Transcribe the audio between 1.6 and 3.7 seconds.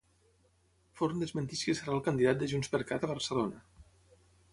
que serà el candidat de JxCat a Barcelona.